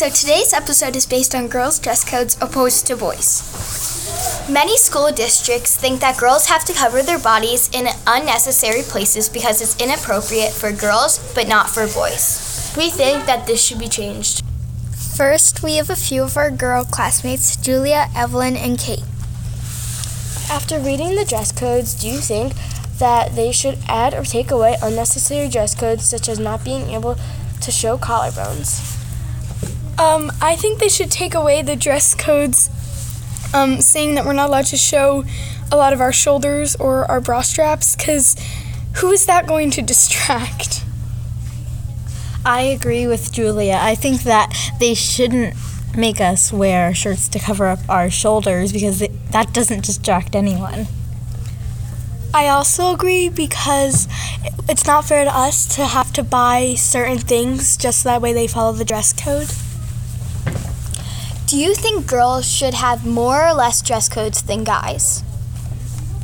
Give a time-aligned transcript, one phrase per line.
[0.00, 3.42] So today's episode is based on girls' dress codes opposed to boys.
[4.48, 9.60] Many school districts think that girls have to cover their bodies in unnecessary places because
[9.60, 12.72] it's inappropriate for girls but not for boys.
[12.78, 14.42] We think that this should be changed.
[15.18, 19.04] First, we have a few of our girl classmates, Julia, Evelyn, and Kate.
[20.48, 22.54] After reading the dress codes, do you think
[22.96, 27.18] that they should add or take away unnecessary dress codes such as not being able
[27.60, 28.96] to show collarbones?
[30.00, 32.70] Um, I think they should take away the dress codes
[33.52, 35.24] um, saying that we're not allowed to show
[35.70, 38.34] a lot of our shoulders or our bra straps because
[38.96, 40.86] who is that going to distract?
[42.46, 43.78] I agree with Julia.
[43.78, 45.54] I think that they shouldn't
[45.94, 50.86] make us wear shirts to cover up our shoulders because it, that doesn't distract anyone.
[52.32, 54.08] I also agree because
[54.66, 58.32] it's not fair to us to have to buy certain things just so that way
[58.32, 59.50] they follow the dress code.
[61.50, 65.24] Do you think girls should have more or less dress codes than guys?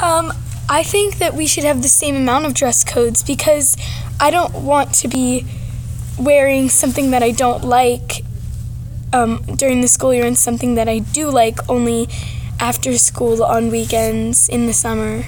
[0.00, 0.32] Um,
[0.68, 3.76] I think that we should have the same amount of dress codes because
[4.20, 5.44] I don't want to be
[6.20, 8.22] wearing something that I don't like
[9.12, 12.08] um, during the school year and something that I do like only
[12.60, 15.24] after school on weekends in the summer.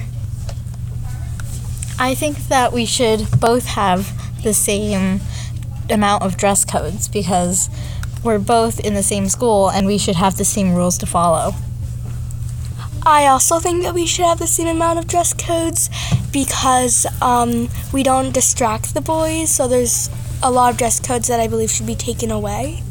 [1.99, 5.19] I think that we should both have the same
[5.89, 7.69] amount of dress codes because
[8.23, 11.53] we're both in the same school and we should have the same rules to follow.
[13.03, 15.89] I also think that we should have the same amount of dress codes
[16.31, 20.09] because um, we don't distract the boys, so there's
[20.43, 22.83] a lot of dress codes that I believe should be taken away.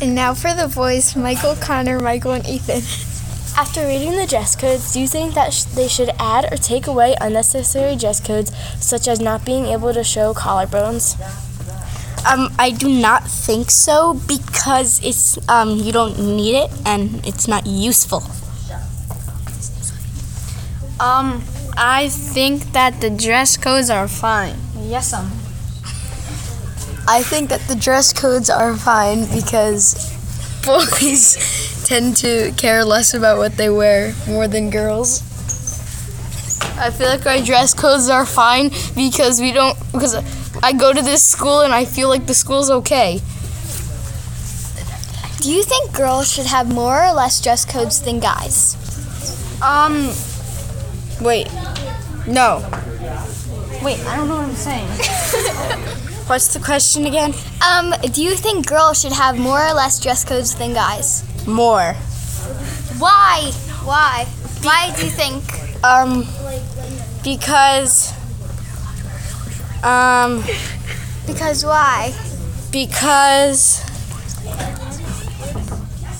[0.00, 2.82] And now for the boys Michael, Connor, Michael, and Ethan.
[3.54, 6.86] After reading the dress codes, do you think that sh- they should add or take
[6.86, 8.50] away unnecessary dress codes
[8.80, 11.18] such as not being able to show collarbones?
[12.24, 17.48] Um, I do not think so because it's um, you don't need it and it's
[17.48, 18.22] not useful.
[21.00, 21.42] Um,
[21.76, 24.54] I think that the dress codes are fine.
[24.78, 25.32] Yes, um.
[27.08, 29.94] I think that the dress codes are fine because
[30.64, 35.22] boys tend to care less about what they wear more than girls.
[36.78, 40.14] I feel like our dress codes are fine because we don't because
[40.64, 43.20] I go to this school and I feel like the school's okay.
[45.40, 48.76] Do you think girls should have more or less dress codes than guys?
[49.60, 50.12] Um,
[51.20, 51.52] wait,
[52.28, 52.62] no.
[53.82, 54.86] Wait, I don't know what I'm saying.
[56.28, 57.34] What's the question again?
[57.68, 61.24] Um, do you think girls should have more or less dress codes than guys?
[61.44, 61.94] More.
[62.98, 63.50] Why?
[63.82, 64.26] Why?
[64.62, 65.42] Why do you think?
[65.82, 66.24] Um,
[67.24, 68.12] because
[69.82, 70.42] um,
[71.26, 72.12] Because why?
[72.70, 73.82] because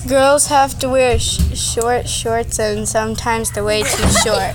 [0.07, 4.53] girls have to wear sh- short shorts and sometimes they're way too short.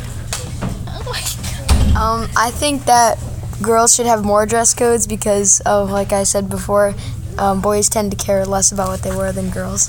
[1.97, 3.19] Um, I think that
[3.61, 6.95] girls should have more dress codes because of, like I said before,
[7.39, 9.89] um, boys tend to care less about what they wear than girls.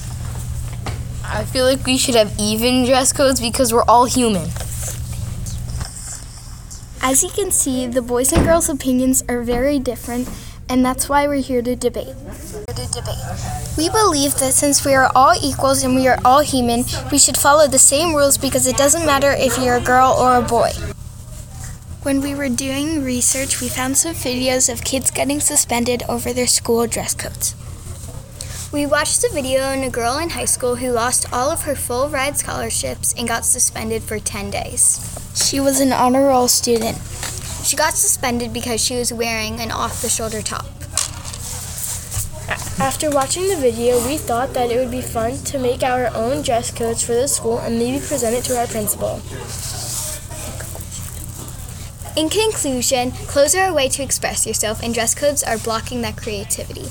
[1.24, 4.50] I feel like we should have even dress codes because we're all human.
[7.02, 10.30] As you can see, the boys' and girls' opinions are very different,
[10.68, 12.14] and that's why we're here to debate.
[13.78, 17.38] We believe that since we are all equals and we are all human, we should
[17.38, 20.72] follow the same rules because it doesn't matter if you're a girl or a boy.
[22.04, 26.48] When we were doing research, we found some videos of kids getting suspended over their
[26.48, 27.56] school dress codes.
[28.72, 31.76] We watched a video on a girl in high school who lost all of her
[31.76, 35.19] full ride scholarships and got suspended for 10 days.
[35.40, 36.98] She was an honor roll student.
[37.64, 40.66] She got suspended because she was wearing an off the shoulder top.
[42.80, 46.44] After watching the video, we thought that it would be fun to make our own
[46.44, 49.22] dress codes for the school and maybe present it to our principal.
[52.16, 56.18] In conclusion, clothes are a way to express yourself, and dress codes are blocking that
[56.18, 56.90] creativity.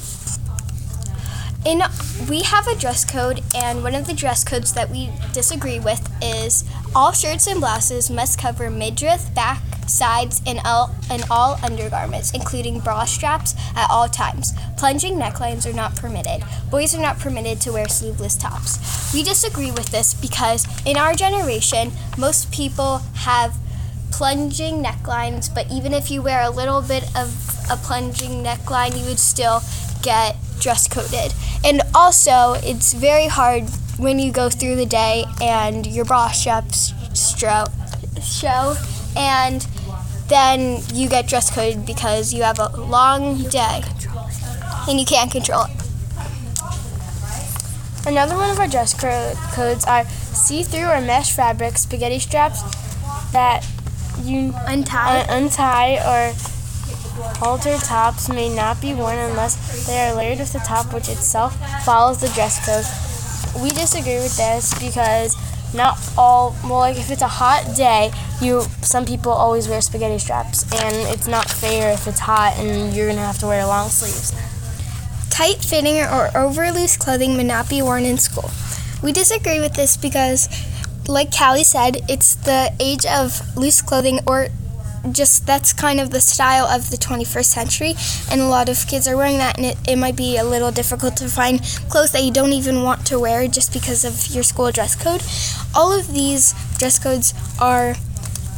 [1.65, 1.83] In
[2.29, 6.08] we have a dress code, and one of the dress codes that we disagree with
[6.49, 6.65] is
[6.95, 12.81] all shirts and blouses must cover midriff, back, sides, and all and all undergarments, including
[12.81, 14.53] bra straps at all times.
[14.77, 16.43] Plunging necklines are not permitted.
[16.71, 19.13] Boys are not permitted to wear sleeveless tops.
[19.13, 23.55] We disagree with this because in our generation, most people have
[24.11, 27.29] plunging necklines, but even if you wear a little bit of
[27.71, 29.61] a plunging neckline, you would still
[30.03, 31.33] get dress coded.
[31.65, 33.65] And also, it's very hard
[33.99, 37.69] when you go through the day and your bra straps stro-
[38.23, 38.77] show,
[39.17, 39.67] and
[40.29, 43.83] then you get dress coded because you have a long day.
[44.89, 45.71] and you can't control it.
[48.07, 48.95] Another one of our dress
[49.55, 52.63] codes are see-through or mesh fabric spaghetti straps
[53.33, 53.67] that
[54.23, 55.21] you Untie.
[55.21, 56.33] un- untie or
[57.39, 61.57] halter tops may not be worn unless they are layered with the top, which itself
[61.85, 63.63] follows the dress code.
[63.63, 65.37] We disagree with this because
[65.75, 68.11] not all well, like if it's a hot day,
[68.41, 72.95] you some people always wear spaghetti straps, and it's not fair if it's hot and
[72.95, 74.33] you're gonna have to wear long sleeves.
[75.31, 78.51] Tight fitting or over loose clothing may not be worn in school.
[79.03, 80.49] We disagree with this because,
[81.07, 84.49] like Callie said, it's the age of loose clothing or
[85.13, 87.95] just that's kind of the style of the 21st century
[88.31, 90.71] and a lot of kids are wearing that and it, it might be a little
[90.71, 94.43] difficult to find clothes that you don't even want to wear just because of your
[94.43, 95.23] school dress code.
[95.75, 97.95] All of these dress codes are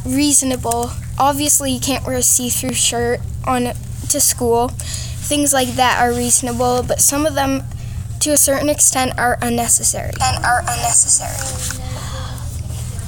[0.05, 0.91] reasonable.
[1.19, 3.73] Obviously you can't wear a see-through shirt on
[4.09, 4.69] to school.
[4.69, 7.63] Things like that are reasonable but some of them
[8.21, 10.13] to a certain extent are unnecessary.
[10.21, 11.81] And are unnecessary.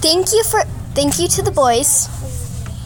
[0.02, 0.62] Thank you for
[0.96, 2.10] thank you to the boys.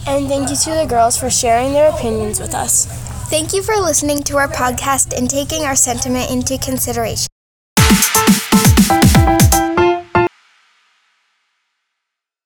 [0.08, 2.86] And thank you to the girls for sharing their opinions with us.
[3.28, 7.27] Thank you for listening to our podcast and taking our sentiment into consideration.